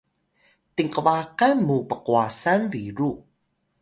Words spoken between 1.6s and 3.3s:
mu pqwasan biru